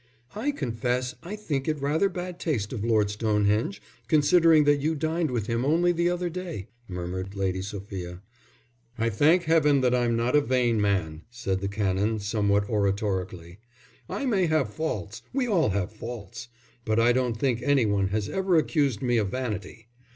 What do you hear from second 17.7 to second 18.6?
one has ever